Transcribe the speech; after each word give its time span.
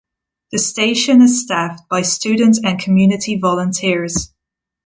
The 0.51 0.57
station 0.57 1.21
is 1.21 1.43
staffed 1.43 1.87
by 1.87 2.01
student 2.01 2.57
and 2.63 2.79
community 2.79 3.37
volunteers. 3.37 4.33